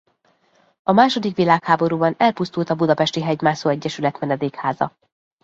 A 0.83 0.91
második 0.91 1.35
világháborúban 1.35 2.15
elpusztult 2.17 2.69
a 2.69 2.75
Budapesti 2.75 3.21
Hegymászó 3.21 3.69
Egyesület 3.69 4.19
menedékháza. 4.19 4.97